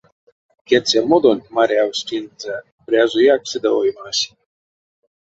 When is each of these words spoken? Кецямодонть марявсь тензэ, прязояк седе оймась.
Кецямодонть 0.67 1.51
марявсь 1.55 2.05
тензэ, 2.07 2.55
прязояк 2.85 3.41
седе 3.49 3.69
оймась. 3.81 4.23